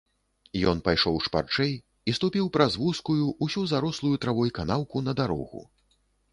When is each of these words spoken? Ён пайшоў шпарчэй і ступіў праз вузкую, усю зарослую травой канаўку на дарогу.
Ён 0.69 0.79
пайшоў 0.87 1.19
шпарчэй 1.25 1.73
і 2.09 2.15
ступіў 2.19 2.49
праз 2.57 2.79
вузкую, 2.85 3.19
усю 3.47 3.69
зарослую 3.75 4.15
травой 4.25 4.55
канаўку 4.59 4.97
на 5.09 5.19
дарогу. 5.25 5.61